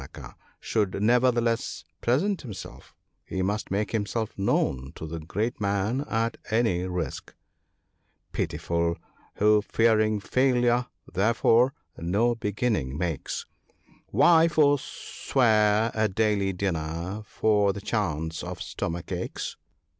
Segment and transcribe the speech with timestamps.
[0.01, 5.05] *A dependant/ replied Damanaka, 'should neverthe less present himself; he must make himself known to
[5.05, 7.35] the great man, at any risk,
[8.33, 8.97] —"Pitiful,
[9.35, 13.45] who fearing failure, therefore no beginning makes,
[14.07, 19.55] Why forswear a daily dinner for the chance of stomachaches